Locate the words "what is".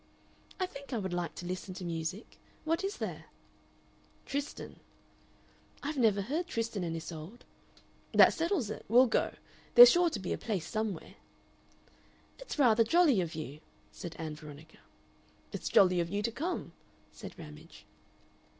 2.65-2.97